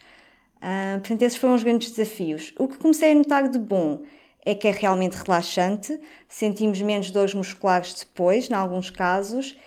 Uh, 0.57 0.99
portanto, 0.99 1.21
esses 1.23 1.37
foram 1.37 1.55
os 1.55 1.63
grandes 1.63 1.91
desafios. 1.91 2.53
O 2.59 2.67
que 2.67 2.77
comecei 2.77 3.11
a 3.11 3.15
notar 3.15 3.49
de 3.49 3.57
bom 3.57 4.03
é 4.45 4.55
que 4.55 4.67
é 4.67 4.71
realmente 4.71 5.15
relaxante, 5.15 5.99
sentimos 6.29 6.81
menos 6.81 7.11
dores 7.11 7.33
musculares 7.33 7.93
depois, 7.93 8.49
em 8.49 8.53
alguns 8.53 8.89
casos, 8.89 9.57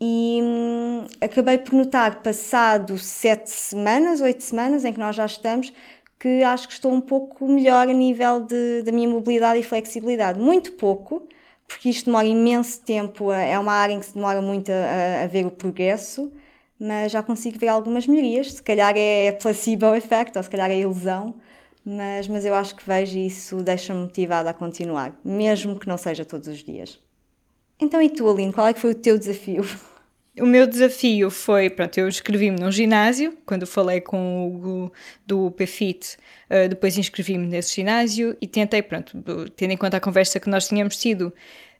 e 0.00 0.40
hum, 0.42 1.06
acabei 1.20 1.56
por 1.58 1.72
notar, 1.74 2.20
passado 2.22 2.98
7 2.98 3.48
semanas, 3.48 4.20
8 4.20 4.42
semanas, 4.42 4.84
em 4.84 4.92
que 4.92 4.98
nós 4.98 5.14
já 5.14 5.24
estamos, 5.24 5.72
que 6.24 6.42
acho 6.42 6.66
que 6.66 6.72
estou 6.72 6.90
um 6.90 7.02
pouco 7.02 7.46
melhor 7.46 7.86
a 7.86 7.92
nível 7.92 8.40
de, 8.40 8.80
da 8.82 8.90
minha 8.90 9.06
mobilidade 9.06 9.60
e 9.60 9.62
flexibilidade. 9.62 10.40
Muito 10.40 10.72
pouco, 10.72 11.28
porque 11.68 11.90
isto 11.90 12.06
demora 12.06 12.26
imenso 12.26 12.80
tempo, 12.80 13.30
é 13.30 13.58
uma 13.58 13.74
área 13.74 13.92
em 13.92 14.00
que 14.00 14.06
se 14.06 14.14
demora 14.14 14.40
muito 14.40 14.72
a, 14.72 15.24
a 15.24 15.26
ver 15.26 15.44
o 15.44 15.50
progresso, 15.50 16.32
mas 16.80 17.12
já 17.12 17.22
consigo 17.22 17.58
ver 17.58 17.68
algumas 17.68 18.06
melhorias. 18.06 18.54
Se 18.54 18.62
calhar 18.62 18.94
é 18.96 19.32
placebo 19.32 19.94
effect, 19.94 20.38
ou 20.38 20.42
se 20.42 20.48
calhar 20.48 20.70
é 20.70 20.78
ilusão, 20.78 21.34
mas, 21.84 22.26
mas 22.26 22.46
eu 22.46 22.54
acho 22.54 22.74
que 22.74 22.86
vejo 22.86 23.18
isso 23.18 23.56
deixa-me 23.56 24.00
motivada 24.00 24.48
a 24.48 24.54
continuar, 24.54 25.14
mesmo 25.22 25.78
que 25.78 25.86
não 25.86 25.98
seja 25.98 26.24
todos 26.24 26.48
os 26.48 26.64
dias. 26.64 26.98
Então, 27.78 28.00
e 28.00 28.08
tu, 28.08 28.30
Aline, 28.30 28.50
qual 28.50 28.66
é 28.66 28.72
que 28.72 28.80
foi 28.80 28.92
o 28.92 28.94
teu 28.94 29.18
desafio? 29.18 29.62
O 30.40 30.46
meu 30.46 30.66
desafio 30.66 31.30
foi, 31.30 31.70
pronto, 31.70 31.96
eu 31.96 32.08
inscrevi-me 32.08 32.58
num 32.58 32.72
ginásio, 32.72 33.38
quando 33.46 33.66
falei 33.68 34.00
com 34.00 34.18
o 34.18 34.46
Hugo 34.48 34.92
do 35.24 35.52
PFIT, 35.52 36.16
uh, 36.50 36.68
depois 36.68 36.98
inscrevi-me 36.98 37.46
nesse 37.46 37.76
ginásio 37.76 38.36
e 38.40 38.48
tentei, 38.48 38.82
pronto, 38.82 39.16
tendo 39.54 39.70
em 39.70 39.76
conta 39.76 39.98
a 39.98 40.00
conversa 40.00 40.40
que 40.40 40.50
nós 40.50 40.66
tínhamos 40.66 40.96
tido, 40.96 41.32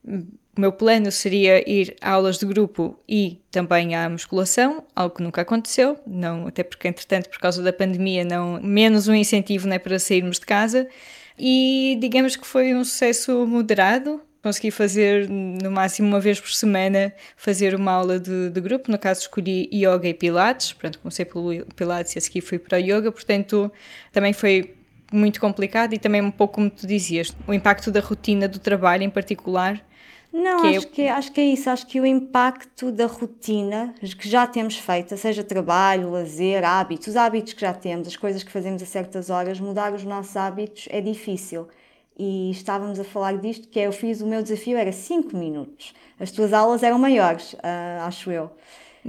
o 0.07 0.61
meu 0.61 0.71
plano 0.71 1.11
seria 1.11 1.69
ir 1.69 1.97
a 2.01 2.13
aulas 2.13 2.39
de 2.39 2.47
grupo 2.47 2.97
e 3.09 3.41
também 3.51 3.97
à 3.97 4.09
musculação, 4.09 4.85
algo 4.95 5.17
que 5.17 5.23
nunca 5.23 5.41
aconteceu, 5.43 5.99
não, 6.07 6.47
até 6.47 6.63
porque 6.63 6.87
entretanto 6.87 7.29
por 7.29 7.41
causa 7.41 7.61
da 7.61 7.73
pandemia 7.73 8.25
não 8.25 8.61
menos 8.63 9.09
um 9.09 9.15
incentivo 9.15 9.67
né, 9.67 9.81
para 9.81 9.99
sairmos 9.99 10.39
de 10.39 10.47
casa. 10.47 10.89
E 11.37 11.99
digamos 12.01 12.37
que 12.37 12.47
foi 12.47 12.73
um 12.73 12.85
sucesso 12.85 13.45
moderado, 13.47 14.23
consegui 14.45 14.71
fazer 14.71 15.27
no 15.27 15.71
máximo 15.71 16.07
uma 16.07 16.21
vez 16.21 16.39
por 16.39 16.53
semana 16.53 17.15
fazer 17.35 17.75
uma 17.75 17.93
aula 17.93 18.21
de, 18.21 18.51
de 18.51 18.61
grupo, 18.61 18.93
no 18.93 18.99
caso 18.99 19.23
escolhi 19.23 19.71
yoga 19.73 20.07
e 20.07 20.13
pilates, 20.13 20.75
portanto 20.75 20.99
comecei 20.99 21.25
pelo 21.25 21.65
pilates 21.75 22.15
e 22.15 22.19
a 22.19 22.21
seguir 22.21 22.43
fui 22.43 22.59
para 22.59 22.77
o 22.77 22.81
yoga, 22.81 23.11
portanto 23.11 23.73
também 24.13 24.35
foi 24.35 24.75
muito 25.11 25.41
complicado 25.41 25.95
e 25.95 25.99
também 25.99 26.21
um 26.21 26.31
pouco 26.31 26.57
como 26.57 26.69
tu 26.69 26.87
dizias, 26.87 27.35
o 27.49 27.55
impacto 27.55 27.91
da 27.91 28.01
rotina 28.01 28.47
do 28.47 28.59
trabalho 28.59 29.03
em 29.03 29.09
particular. 29.09 29.83
Não, 30.31 30.61
que 30.61 30.77
acho, 30.77 30.87
é... 30.87 30.91
que, 30.91 31.09
acho 31.09 31.33
que 31.33 31.41
é 31.41 31.45
isso. 31.45 31.71
Acho 31.71 31.87
que 31.87 32.01
o 32.01 32.05
impacto 32.05 32.91
da 32.91 33.07
rotina 33.07 33.95
que 34.19 34.29
já 34.29 34.47
temos 34.47 34.77
feita, 34.77 35.17
seja 35.17 35.45
trabalho, 35.45 36.11
lazer, 36.11 36.65
hábitos, 36.65 37.07
os 37.07 37.17
hábitos 37.17 37.53
que 37.53 37.61
já 37.61 37.73
temos, 37.73 38.09
as 38.09 38.17
coisas 38.17 38.43
que 38.43 38.51
fazemos 38.51 38.83
a 38.83 38.87
certas 38.87 39.31
horas, 39.31 39.59
mudar 39.61 39.95
os 39.95 40.05
nossos 40.05 40.37
hábitos 40.37 40.87
é 40.91 41.01
difícil. 41.01 41.69
E 42.17 42.51
estávamos 42.51 43.01
a 43.01 43.05
falar 43.05 43.39
disto, 43.39 43.69
que 43.69 43.81
é, 43.81 43.87
eu 43.87 43.93
fiz, 43.93 44.21
o 44.21 44.27
meu 44.27 44.43
desafio 44.43 44.77
era 44.77 44.93
5 44.93 45.37
minutos. 45.37 45.93
As 46.19 46.31
tuas 46.31 46.53
aulas 46.53 46.83
eram 46.83 46.99
maiores, 46.99 47.55
uh, 47.55 48.03
acho 48.03 48.31
eu. 48.31 48.51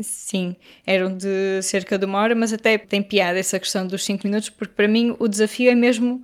Sim, 0.01 0.55
eram 0.85 1.15
de 1.15 1.62
cerca 1.62 1.97
de 1.97 2.05
uma 2.05 2.19
hora, 2.19 2.35
mas 2.35 2.51
até 2.51 2.77
tem 2.77 3.01
piada 3.01 3.39
essa 3.39 3.59
questão 3.59 3.88
dos 3.88 4.03
5 4.03 4.27
minutos, 4.27 4.50
porque 4.50 4.74
para 4.74 4.88
mim 4.88 5.15
o 5.19 5.27
desafio 5.27 5.71
é 5.71 5.75
mesmo 5.75 6.24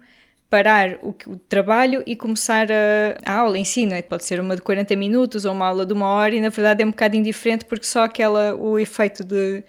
parar 0.50 0.97
o, 1.01 1.15
o 1.27 1.38
trabalho 1.38 2.03
e 2.05 2.13
começar 2.13 2.67
a, 2.69 3.17
a 3.25 3.39
aula 3.39 3.57
em 3.57 3.63
si, 3.63 3.85
é? 3.93 4.01
Pode 4.01 4.25
ser 4.25 4.41
uma 4.41 4.55
de 4.55 4.61
40 4.61 4.93
minutos 4.97 5.45
ou 5.45 5.53
uma 5.53 5.67
aula 5.67 5.85
de 5.85 5.93
uma 5.93 6.07
hora 6.07 6.35
e 6.35 6.41
na 6.41 6.50
verdade 6.50 6.83
é 6.83 6.85
um 6.85 6.89
bocado 6.89 7.15
indiferente 7.15 7.63
porque 7.63 7.85
só 7.85 8.03
aquela, 8.03 8.53
o 8.55 8.77
efeito 8.77 9.23
de 9.23 9.63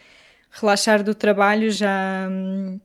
relaxar 0.50 1.04
do 1.04 1.14
trabalho 1.14 1.70
já 1.70 2.28
hum, 2.28 2.80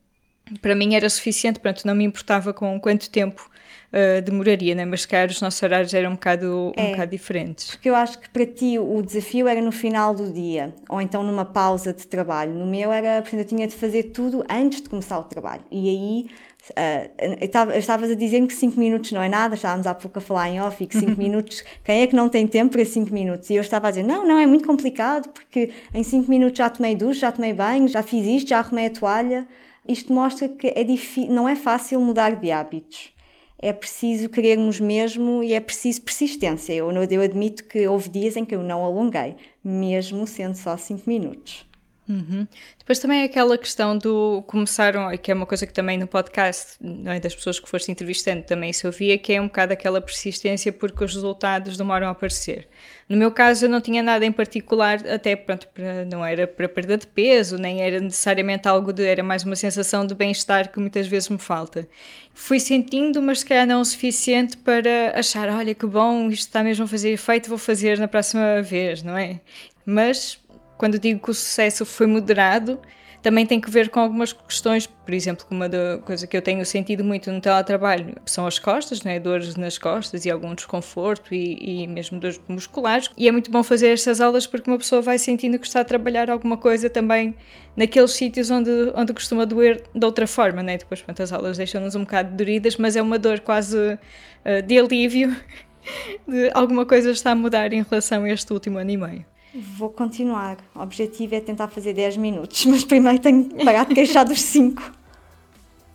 para 0.61 0.75
mim 0.75 0.93
era 0.95 1.09
suficiente, 1.09 1.59
portanto 1.59 1.85
não 1.85 1.95
me 1.95 2.03
importava 2.03 2.53
com 2.53 2.79
quanto 2.79 3.09
tempo 3.09 3.49
uh, 3.93 4.21
demoraria, 4.21 4.75
né? 4.75 4.85
mas 4.85 5.01
se 5.01 5.07
calhar 5.07 5.29
os 5.29 5.41
nossos 5.41 5.61
horários 5.61 5.93
eram 5.93 6.11
um 6.11 6.13
bocado, 6.13 6.73
um 6.77 6.81
é, 6.81 6.91
bocado 6.91 7.11
diferentes. 7.11 7.71
Porque 7.71 7.89
eu 7.89 7.95
acho 7.95 8.19
que 8.19 8.29
para 8.29 8.45
ti 8.45 8.77
o 8.79 9.01
desafio 9.01 9.47
era 9.47 9.61
no 9.61 9.71
final 9.71 10.13
do 10.13 10.31
dia, 10.31 10.73
ou 10.89 11.01
então 11.01 11.23
numa 11.23 11.45
pausa 11.45 11.93
de 11.93 12.05
trabalho. 12.07 12.53
No 12.53 12.65
meu 12.65 12.91
era, 12.91 13.21
portanto, 13.21 13.39
eu 13.39 13.45
tinha 13.45 13.67
de 13.67 13.75
fazer 13.75 14.03
tudo 14.03 14.43
antes 14.49 14.81
de 14.81 14.89
começar 14.89 15.19
o 15.19 15.23
trabalho. 15.23 15.63
E 15.71 15.89
aí 15.89 16.27
Uh, 16.71 17.77
estavas 17.77 18.11
a 18.11 18.13
dizer 18.13 18.45
que 18.45 18.53
5 18.53 18.77
minutos 18.77 19.13
não 19.13 19.21
é 19.21 19.29
nada, 19.29 19.55
estávamos 19.55 19.87
há 19.87 19.95
pouco 19.95 20.19
a 20.19 20.21
falar 20.21 20.49
em 20.49 20.59
off 20.59 20.83
e 20.83 20.87
que 20.87 20.99
5 20.99 21.15
minutos, 21.17 21.63
quem 21.81 22.01
é 22.01 22.07
que 22.07 22.15
não 22.15 22.27
tem 22.27 22.45
tempo 22.45 22.73
para 22.73 22.83
5 22.83 23.13
minutos? 23.13 23.49
E 23.49 23.55
eu 23.55 23.61
estava 23.61 23.87
a 23.87 23.91
dizer, 23.91 24.03
não, 24.03 24.27
não, 24.27 24.37
é 24.37 24.45
muito 24.45 24.67
complicado 24.67 25.29
porque 25.29 25.71
em 25.93 26.03
5 26.03 26.29
minutos 26.29 26.57
já 26.57 26.69
tomei 26.69 26.93
ducho, 26.93 27.21
já 27.21 27.31
tomei 27.31 27.53
banho, 27.53 27.87
já 27.87 28.03
fiz 28.03 28.25
isto, 28.25 28.49
já 28.49 28.59
arrumei 28.59 28.87
a 28.87 28.89
toalha. 28.89 29.47
Isto 29.87 30.11
mostra 30.11 30.49
que 30.49 30.67
é 30.67 30.85
não 31.29 31.47
é 31.47 31.55
fácil 31.55 32.01
mudar 32.01 32.35
de 32.35 32.51
hábitos 32.51 33.15
é 33.59 33.73
preciso 33.73 34.29
querermos 34.29 34.79
mesmo 34.79 35.43
e 35.43 35.53
é 35.53 35.59
preciso 35.59 36.01
persistência. 36.01 36.73
Eu, 36.73 36.91
eu 36.91 37.21
admito 37.21 37.63
que 37.65 37.87
houve 37.87 38.09
dias 38.09 38.37
em 38.37 38.45
que 38.45 38.55
eu 38.55 38.63
não 38.63 38.85
alonguei, 38.85 39.35
mesmo 39.63 40.25
sendo 40.25 40.55
só 40.55 40.77
5 40.77 41.09
minutos. 41.09 41.66
Uhum. 42.09 42.47
Depois 42.79 42.99
também 42.99 43.21
é 43.21 43.23
aquela 43.25 43.57
questão 43.57 43.97
do 43.97 44.41
começaram, 44.47 45.15
que 45.17 45.29
é 45.29 45.33
uma 45.33 45.45
coisa 45.45 45.67
que 45.67 45.73
também 45.73 45.97
no 45.97 46.07
podcast, 46.07 46.77
não 46.79 47.11
é, 47.11 47.19
das 47.19 47.35
pessoas 47.35 47.59
que 47.59 47.67
foste 47.67 47.91
entrevistando 47.91 48.43
também 48.43 48.71
se 48.71 48.87
ouvia, 48.87 49.17
que 49.17 49.33
é 49.33 49.41
um 49.41 49.47
bocado 49.47 49.73
aquela 49.73 49.99
persistência 49.99 50.71
porque 50.71 51.03
os 51.03 51.13
resultados 51.13 51.75
demoram 51.75 52.07
a 52.07 52.11
aparecer. 52.11 52.67
No 53.09 53.17
meu 53.17 53.29
caso 53.29 53.65
eu 53.65 53.69
não 53.69 53.81
tinha 53.81 54.01
nada 54.01 54.25
em 54.25 54.31
particular, 54.31 55.05
até 55.07 55.35
pronto, 55.35 55.67
não 56.09 56.25
era 56.25 56.47
para 56.47 56.69
perda 56.69 56.97
de 56.97 57.07
peso, 57.07 57.57
nem 57.57 57.81
era 57.81 57.99
necessariamente 57.99 58.67
algo 58.69 58.93
de, 58.93 59.05
era 59.05 59.21
mais 59.21 59.43
uma 59.43 59.55
sensação 59.55 60.05
de 60.05 60.15
bem-estar 60.15 60.71
que 60.71 60.79
muitas 60.79 61.07
vezes 61.07 61.27
me 61.27 61.37
falta. 61.37 61.87
Fui 62.33 62.59
sentindo, 62.59 63.21
mas 63.21 63.39
se 63.39 63.45
calhar 63.45 63.67
não 63.67 63.81
o 63.81 63.85
suficiente 63.85 64.55
para 64.57 65.17
achar, 65.17 65.49
olha 65.49 65.75
que 65.75 65.85
bom, 65.85 66.29
isto 66.29 66.47
está 66.47 66.63
mesmo 66.63 66.85
a 66.85 66.87
fazer 66.87 67.11
efeito, 67.11 67.49
vou 67.49 67.57
fazer 67.57 67.97
na 67.99 68.07
próxima 68.07 68.61
vez, 68.61 69.03
não 69.03 69.17
é? 69.17 69.41
Mas 69.85 70.37
quando 70.77 70.99
digo 70.99 71.19
que 71.19 71.31
o 71.31 71.33
sucesso 71.33 71.85
foi 71.85 72.07
moderado, 72.07 72.79
também 73.21 73.45
tem 73.45 73.59
que 73.59 73.69
ver 73.69 73.89
com 73.89 73.99
algumas 73.99 74.31
questões, 74.31 74.87
por 74.87 75.13
exemplo, 75.13 75.45
uma 75.49 75.67
da 75.67 75.97
coisa 76.05 76.25
que 76.27 76.37
eu 76.37 76.41
tenho 76.41 76.65
sentido 76.65 77.03
muito 77.03 77.31
no 77.31 77.41
teletrabalho 77.41 78.15
são 78.25 78.45
as 78.45 78.59
costas, 78.59 79.03
né? 79.03 79.19
dores 79.19 79.55
nas 79.55 79.77
costas 79.77 80.25
e 80.25 80.31
algum 80.31 80.53
desconforto 80.53 81.33
e, 81.33 81.83
e 81.83 81.87
mesmo 81.87 82.19
dores 82.19 82.39
musculares. 82.47 83.09
E 83.17 83.27
é 83.27 83.31
muito 83.31 83.51
bom 83.51 83.63
fazer 83.63 83.89
estas 83.89 84.21
aulas 84.21 84.45
porque 84.45 84.69
uma 84.69 84.77
pessoa 84.77 85.01
vai 85.01 85.17
sentindo 85.17 85.57
que 85.59 85.67
está 85.67 85.81
a 85.81 85.83
trabalhar 85.83 86.29
alguma 86.29 86.57
coisa 86.57 86.89
também 86.89 87.35
naqueles 87.75 88.11
sítios 88.11 88.49
onde, 88.49 88.71
onde 88.95 89.13
costuma 89.13 89.45
doer 89.45 89.83
de 89.93 90.05
outra 90.05 90.27
forma. 90.27 90.61
Né? 90.63 90.77
Depois, 90.77 91.01
pronto, 91.01 91.21
as 91.21 91.33
aulas 91.33 91.57
deixam-nos 91.57 91.95
um 91.95 92.01
bocado 92.01 92.35
doridas, 92.35 92.77
mas 92.77 92.95
é 92.95 93.01
uma 93.01 93.19
dor 93.19 93.39
quase 93.39 93.77
uh, 93.77 94.61
de 94.65 94.79
alívio 94.79 95.35
de 96.27 96.51
alguma 96.53 96.85
coisa 96.85 97.11
está 97.11 97.31
a 97.31 97.35
mudar 97.35 97.73
em 97.73 97.83
relação 97.83 98.23
a 98.23 98.29
este 98.29 98.53
último 98.53 98.77
ano 98.77 98.91
e 98.91 98.97
meio. 98.97 99.36
Vou 99.53 99.89
continuar. 99.89 100.57
O 100.75 100.81
objetivo 100.81 101.35
é 101.35 101.39
tentar 101.39 101.67
fazer 101.67 101.93
10 101.93 102.17
minutos, 102.17 102.65
mas 102.65 102.83
primeiro 102.83 103.19
tenho 103.19 103.45
que 103.45 103.63
parar 103.63 103.85
de 103.85 103.95
queixar 103.95 104.25
dos 104.25 104.41
5. 104.41 104.91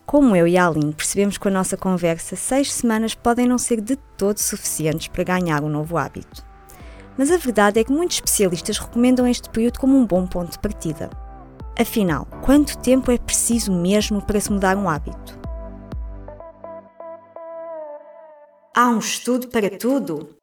Como 0.07 0.35
eu 0.35 0.47
e 0.47 0.59
a 0.59 0.67
Aline 0.67 0.93
percebemos 0.93 1.39
com 1.39 1.49
a 1.49 1.51
nossa 1.51 1.77
conversa, 1.77 2.37
seis 2.37 2.73
semanas 2.73 3.15
podem 3.15 3.47
não 3.47 3.57
ser 3.57 3.81
de 3.81 3.97
todo 3.97 4.39
suficientes 4.39 5.09
para 5.09 5.25
ganhar 5.25 5.63
um 5.63 5.69
novo 5.69 5.97
hábito. 5.97 6.45
Mas 7.17 7.31
a 7.31 7.37
verdade 7.37 7.79
é 7.79 7.85
que 7.85 7.93
muitos 7.93 8.17
especialistas 8.17 8.79
recomendam 8.79 9.27
este 9.27 9.49
período 9.49 9.79
como 9.79 9.97
um 9.97 10.05
bom 10.05 10.27
ponto 10.27 10.53
de 10.53 10.59
partida. 10.59 11.09
Afinal, 11.79 12.27
quanto 12.43 12.77
tempo 12.79 13.11
é 13.11 13.17
preciso 13.17 13.73
mesmo 13.73 14.21
para 14.21 14.41
se 14.41 14.53
mudar 14.53 14.77
um 14.77 14.89
hábito? 14.89 15.39
Há 18.75 18.89
um 18.89 18.99
estudo 18.99 19.49
para 19.49 19.71
tudo? 19.71 20.42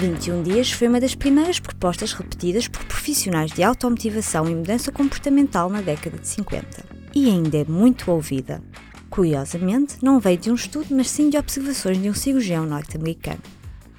21 0.00 0.42
dias 0.42 0.72
foi 0.72 0.88
uma 0.88 0.98
das 0.98 1.14
primeiras 1.14 1.60
propostas 1.60 2.14
repetidas 2.14 2.66
por 2.66 2.82
profissionais 2.86 3.52
de 3.52 3.62
automotivação 3.62 4.48
e 4.48 4.54
mudança 4.54 4.90
comportamental 4.90 5.68
na 5.68 5.82
década 5.82 6.16
de 6.16 6.26
50 6.26 6.86
e 7.14 7.28
ainda 7.28 7.58
é 7.58 7.64
muito 7.66 8.10
ouvida. 8.10 8.62
Curiosamente, 9.10 9.96
não 10.00 10.18
veio 10.18 10.38
de 10.38 10.50
um 10.50 10.54
estudo, 10.54 10.86
mas 10.92 11.10
sim 11.10 11.28
de 11.28 11.36
observações 11.36 12.00
de 12.00 12.08
um 12.08 12.14
cirurgião 12.14 12.64
norte-americano. 12.64 13.42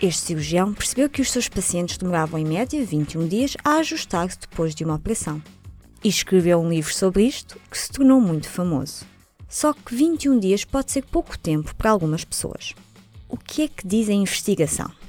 Este 0.01 0.21
cirurgião 0.21 0.73
percebeu 0.73 1.07
que 1.07 1.21
os 1.21 1.29
seus 1.29 1.47
pacientes 1.47 1.99
demoravam 1.99 2.39
em 2.39 2.45
média 2.45 2.83
21 2.83 3.27
dias 3.27 3.55
a 3.63 3.75
ajustar-se 3.75 4.39
depois 4.39 4.73
de 4.73 4.83
uma 4.83 4.95
operação. 4.95 5.39
E 6.03 6.07
escreveu 6.07 6.59
um 6.59 6.69
livro 6.69 6.91
sobre 6.91 7.25
isto 7.25 7.61
que 7.69 7.77
se 7.77 7.91
tornou 7.91 8.19
muito 8.19 8.49
famoso. 8.49 9.05
Só 9.47 9.71
que 9.71 9.93
21 9.93 10.39
dias 10.39 10.65
pode 10.65 10.91
ser 10.91 11.03
pouco 11.03 11.37
tempo 11.37 11.75
para 11.75 11.91
algumas 11.91 12.25
pessoas. 12.25 12.73
O 13.29 13.37
que 13.37 13.61
é 13.61 13.67
que 13.67 13.85
diz 13.85 14.09
a 14.09 14.13
investigação? 14.13 15.00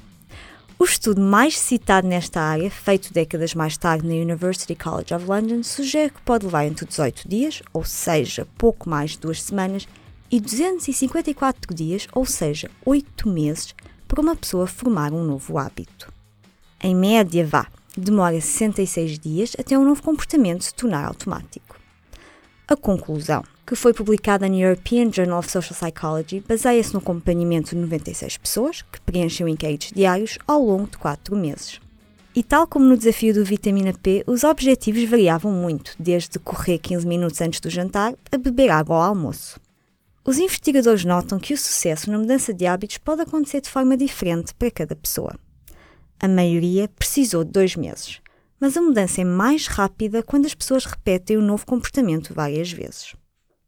O 0.83 0.85
estudo 0.85 1.21
mais 1.21 1.57
citado 1.57 2.05
nesta 2.05 2.41
área, 2.41 2.69
feito 2.69 3.13
décadas 3.13 3.55
mais 3.55 3.77
tarde 3.77 4.05
na 4.05 4.15
University 4.15 4.75
College 4.75 5.13
of 5.13 5.25
London, 5.25 5.63
sugere 5.63 6.11
que 6.11 6.21
pode 6.23 6.43
levar 6.45 6.65
entre 6.65 6.85
18 6.85 7.25
dias, 7.25 7.63
ou 7.71 7.85
seja, 7.85 8.45
pouco 8.57 8.89
mais 8.89 9.11
de 9.11 9.19
duas 9.19 9.41
semanas, 9.41 9.87
e 10.29 10.41
254 10.41 11.73
dias, 11.73 12.05
ou 12.11 12.25
seja, 12.25 12.69
8 12.85 13.29
meses, 13.29 13.73
para 14.09 14.19
uma 14.19 14.35
pessoa 14.35 14.67
formar 14.67 15.13
um 15.13 15.23
novo 15.23 15.57
hábito. 15.57 16.11
Em 16.81 16.93
média, 16.93 17.47
vá, 17.47 17.65
demora 17.97 18.41
66 18.41 19.17
dias 19.17 19.55
até 19.57 19.79
um 19.79 19.85
novo 19.85 20.03
comportamento 20.03 20.65
se 20.65 20.73
tornar 20.73 21.05
automático. 21.05 21.79
A 22.67 22.75
conclusão, 22.75 23.41
que 23.65 23.75
foi 23.75 23.93
publicada 23.93 24.47
na 24.47 24.55
European 24.55 25.11
Journal 25.11 25.39
of 25.39 25.49
Social 25.49 25.77
Psychology, 25.77 26.43
baseia-se 26.47 26.93
no 26.93 26.99
acompanhamento 26.99 27.69
de 27.69 27.81
96 27.81 28.37
pessoas 28.37 28.81
que 28.81 28.99
preenchem 29.01 29.49
inquéritos 29.49 29.91
diários 29.93 30.37
ao 30.45 30.61
longo 30.61 30.87
de 30.87 30.97
4 30.97 31.35
meses. 31.35 31.79
E 32.35 32.41
tal 32.41 32.65
como 32.65 32.85
no 32.85 32.97
desafio 32.97 33.33
do 33.33 33.45
vitamina 33.45 33.93
P, 33.93 34.23
os 34.25 34.43
objetivos 34.43 35.07
variavam 35.07 35.51
muito, 35.51 35.95
desde 35.99 36.39
correr 36.39 36.79
15 36.79 37.05
minutos 37.05 37.39
antes 37.41 37.59
do 37.59 37.69
jantar 37.69 38.15
a 38.31 38.37
beber 38.37 38.71
água 38.71 38.95
ao 38.95 39.01
almoço. 39.03 39.59
Os 40.25 40.39
investigadores 40.39 41.05
notam 41.05 41.37
que 41.37 41.53
o 41.53 41.57
sucesso 41.57 42.09
na 42.09 42.17
mudança 42.17 42.53
de 42.53 42.65
hábitos 42.65 42.97
pode 42.97 43.21
acontecer 43.21 43.61
de 43.61 43.69
forma 43.69 43.95
diferente 43.95 44.53
para 44.55 44.71
cada 44.71 44.95
pessoa. 44.95 45.37
A 46.19 46.27
maioria 46.27 46.87
precisou 46.87 47.43
de 47.43 47.51
dois 47.51 47.75
meses, 47.75 48.19
mas 48.59 48.75
a 48.75 48.81
mudança 48.81 49.21
é 49.21 49.25
mais 49.25 49.67
rápida 49.67 50.23
quando 50.23 50.45
as 50.45 50.53
pessoas 50.53 50.85
repetem 50.85 51.37
o 51.37 51.41
novo 51.41 51.65
comportamento 51.65 52.33
várias 52.33 52.71
vezes. 52.71 53.13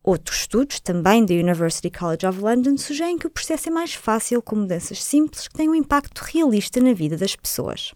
Outros 0.07 0.41
estudos, 0.41 0.79
também 0.79 1.25
da 1.25 1.33
University 1.33 1.89
College 1.89 2.27
of 2.27 2.39
London, 2.39 2.77
sugerem 2.77 3.17
que 3.17 3.25
o 3.25 3.29
processo 3.29 3.69
é 3.69 3.71
mais 3.71 3.95
fácil 3.95 4.39
com 4.39 4.55
mudanças 4.55 5.03
simples 5.03 5.47
que 5.47 5.55
têm 5.55 5.67
um 5.67 5.73
impacto 5.73 6.19
realista 6.19 6.79
na 6.79 6.93
vida 6.93 7.17
das 7.17 7.35
pessoas. 7.35 7.91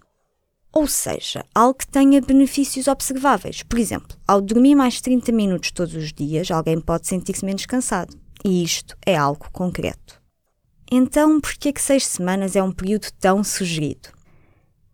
Ou 0.74 0.88
seja, 0.88 1.46
algo 1.54 1.78
que 1.78 1.88
tenha 1.88 2.20
benefícios 2.20 2.88
observáveis. 2.88 3.62
Por 3.62 3.78
exemplo, 3.78 4.18
ao 4.28 4.42
dormir 4.42 4.74
mais 4.74 5.00
30 5.00 5.32
minutos 5.32 5.70
todos 5.70 5.94
os 5.94 6.12
dias, 6.12 6.50
alguém 6.50 6.82
pode 6.82 7.08
sentir-se 7.08 7.46
menos 7.46 7.68
cansado. 7.68 8.18
E 8.44 8.64
isto 8.64 8.98
é 9.06 9.16
algo 9.16 9.48
concreto. 9.52 10.20
Então, 10.92 11.40
por 11.40 11.54
que 11.54 11.70
é 11.70 11.72
que 11.72 11.82
seis 11.82 12.08
semanas 12.08 12.56
é 12.56 12.64
um 12.64 12.72
período 12.72 13.08
tão 13.20 13.44
sugerido? 13.44 14.10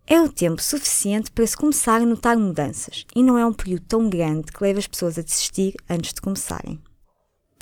É 0.06 0.20
o 0.20 0.28
tempo 0.28 0.62
suficiente 0.62 1.32
para 1.32 1.48
se 1.48 1.56
começar 1.56 2.02
a 2.02 2.06
notar 2.06 2.38
mudanças 2.38 3.06
e 3.16 3.24
não 3.24 3.38
é 3.38 3.46
um 3.46 3.54
período 3.54 3.86
tão 3.88 4.10
grande 4.10 4.52
que 4.52 4.62
leva 4.62 4.80
as 4.80 4.88
pessoas 4.88 5.18
a 5.18 5.22
desistir 5.22 5.76
antes 5.90 6.14
de 6.14 6.20
começarem. 6.20 6.78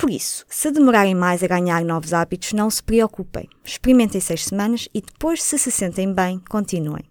Por 0.04 0.10
isso, 0.10 0.44
se 0.50 0.70
demorarem 0.70 1.14
mais 1.14 1.42
a 1.42 1.46
ganhar 1.46 1.82
novos 1.82 2.12
hábitos, 2.12 2.52
não 2.52 2.68
se 2.68 2.82
preocupem. 2.82 3.48
Experimentem 3.64 4.20
seis 4.20 4.44
semanas 4.44 4.86
e 4.92 5.00
depois, 5.00 5.42
se 5.42 5.58
se 5.58 5.70
sentem 5.70 6.12
bem, 6.12 6.38
continuem. 6.46 7.04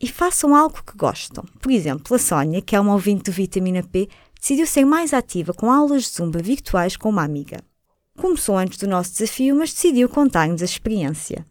E 0.00 0.06
façam 0.06 0.54
algo 0.54 0.84
que 0.84 0.96
gostam. 0.96 1.42
Por 1.60 1.72
exemplo, 1.72 2.14
a 2.14 2.18
Sónia, 2.20 2.62
que 2.62 2.76
é 2.76 2.80
uma 2.80 2.92
ouvinte 2.92 3.24
do 3.24 3.32
Vitamina 3.32 3.82
P, 3.82 4.08
decidiu 4.40 4.68
ser 4.68 4.84
mais 4.84 5.12
ativa 5.12 5.52
com 5.52 5.68
aulas 5.68 6.04
de 6.04 6.10
zumba 6.10 6.38
virtuais 6.40 6.96
com 6.96 7.08
uma 7.08 7.24
amiga. 7.24 7.58
Começou 8.16 8.56
antes 8.56 8.78
do 8.78 8.86
nosso 8.86 9.10
desafio, 9.10 9.56
mas 9.56 9.72
decidiu 9.72 10.08
contar-nos 10.08 10.62
a 10.62 10.64
experiência. 10.64 11.44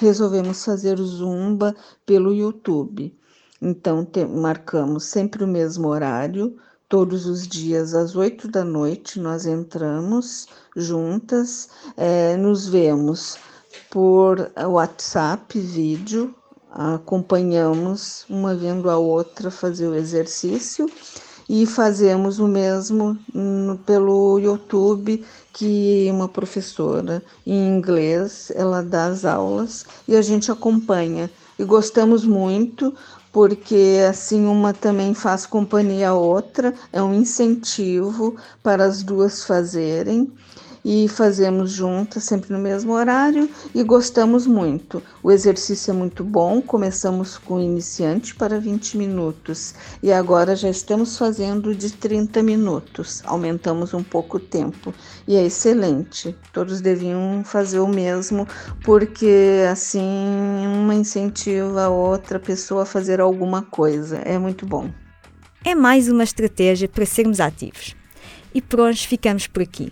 Resolvemos 0.00 0.64
fazer 0.64 0.98
zumba 0.98 1.72
pelo 2.04 2.34
YouTube. 2.34 3.16
Então, 3.62 4.04
te, 4.04 4.26
marcamos 4.26 5.04
sempre 5.04 5.44
o 5.44 5.48
mesmo 5.48 5.86
horário, 5.86 6.56
todos 6.88 7.26
os 7.26 7.46
dias 7.46 7.94
às 7.94 8.14
oito 8.14 8.48
da 8.48 8.64
noite 8.64 9.18
nós 9.18 9.46
entramos 9.46 10.46
juntas, 10.76 11.68
é, 11.96 12.36
nos 12.36 12.66
vemos 12.68 13.36
por 13.90 14.50
WhatsApp, 14.56 15.58
vídeo, 15.58 16.34
acompanhamos 16.70 18.24
uma 18.28 18.54
vendo 18.54 18.90
a 18.90 18.98
outra 18.98 19.50
fazer 19.50 19.88
o 19.88 19.94
exercício 19.94 20.86
e 21.48 21.64
fazemos 21.64 22.38
o 22.38 22.48
mesmo 22.48 23.16
no, 23.32 23.78
pelo 23.78 24.38
YouTube 24.38 25.24
que 25.52 26.08
uma 26.10 26.28
professora 26.28 27.22
em 27.46 27.68
inglês 27.68 28.52
ela 28.54 28.82
dá 28.82 29.06
as 29.06 29.24
aulas 29.24 29.86
e 30.06 30.16
a 30.16 30.22
gente 30.22 30.50
acompanha. 30.50 31.30
E 31.58 31.64
gostamos 31.64 32.24
muito 32.24 32.92
porque 33.36 33.98
assim 34.08 34.46
uma 34.46 34.72
também 34.72 35.12
faz 35.12 35.44
companhia 35.44 36.08
à 36.08 36.14
outra 36.14 36.72
é 36.90 37.02
um 37.02 37.12
incentivo 37.12 38.34
para 38.62 38.86
as 38.86 39.02
duas 39.02 39.44
fazerem 39.44 40.32
e 40.88 41.08
fazemos 41.08 41.72
juntas, 41.72 42.22
sempre 42.22 42.52
no 42.52 42.60
mesmo 42.60 42.92
horário 42.92 43.50
e 43.74 43.82
gostamos 43.82 44.46
muito. 44.46 45.02
O 45.20 45.32
exercício 45.32 45.90
é 45.90 45.92
muito 45.92 46.22
bom, 46.22 46.62
começamos 46.62 47.36
com 47.36 47.58
iniciante 47.58 48.36
para 48.36 48.60
20 48.60 48.96
minutos 48.96 49.74
e 50.00 50.12
agora 50.12 50.54
já 50.54 50.70
estamos 50.70 51.18
fazendo 51.18 51.74
de 51.74 51.92
30 51.92 52.40
minutos, 52.40 53.20
aumentamos 53.26 53.94
um 53.94 54.02
pouco 54.04 54.36
o 54.36 54.40
tempo 54.40 54.94
e 55.26 55.34
é 55.34 55.44
excelente. 55.44 56.36
Todos 56.52 56.80
deviam 56.80 57.42
fazer 57.44 57.80
o 57.80 57.88
mesmo 57.88 58.46
porque 58.84 59.66
assim 59.68 60.06
uma 60.72 60.94
incentiva 60.94 61.82
a 61.82 61.88
outra 61.88 62.38
pessoa 62.38 62.84
a 62.84 62.86
fazer 62.86 63.20
alguma 63.20 63.60
coisa, 63.60 64.18
é 64.18 64.38
muito 64.38 64.64
bom. 64.64 64.88
É 65.64 65.74
mais 65.74 66.08
uma 66.08 66.22
estratégia 66.22 66.88
para 66.88 67.04
sermos 67.04 67.40
ativos. 67.40 67.96
E 68.54 68.62
por 68.62 68.78
hoje 68.78 69.04
ficamos 69.08 69.48
por 69.48 69.62
aqui. 69.62 69.90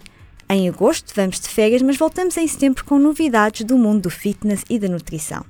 Em 0.54 0.68
agosto 0.68 1.12
vamos 1.16 1.40
de 1.40 1.48
férias, 1.48 1.82
mas 1.82 1.96
voltamos 1.96 2.36
em 2.36 2.46
setembro 2.46 2.84
com 2.84 2.96
novidades 2.96 3.66
do 3.66 3.76
mundo 3.76 4.02
do 4.02 4.10
fitness 4.10 4.62
e 4.70 4.78
da 4.78 4.88
nutrição. 4.88 5.44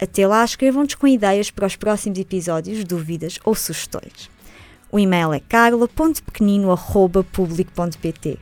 Até 0.00 0.26
lá, 0.26 0.44
escrevam-nos 0.44 0.96
com 0.96 1.06
ideias 1.06 1.48
para 1.48 1.64
os 1.64 1.76
próximos 1.76 2.18
episódios, 2.18 2.82
dúvidas 2.82 3.38
ou 3.44 3.54
sugestões. 3.54 4.28
O 4.90 4.98
e-mail 4.98 5.32
é 5.32 5.38
carla.pequenino.public.pt. 5.38 8.38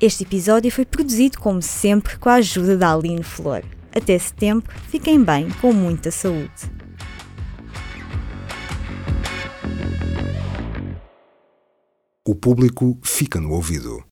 Este 0.00 0.24
episódio 0.24 0.72
foi 0.72 0.84
produzido, 0.84 1.38
como 1.38 1.62
sempre, 1.62 2.16
com 2.16 2.28
a 2.28 2.34
ajuda 2.34 2.76
da 2.76 2.92
Aline 2.92 3.22
Flor. 3.22 3.62
Até 3.94 4.18
setembro, 4.18 4.68
fiquem 4.88 5.22
bem, 5.22 5.48
com 5.60 5.72
muita 5.72 6.10
saúde. 6.10 6.50
O 12.26 12.34
público 12.34 12.98
fica 13.04 13.40
no 13.40 13.52
ouvido. 13.52 14.02